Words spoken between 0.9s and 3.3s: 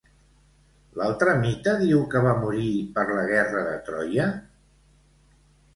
L'altre mite diu que va morir per la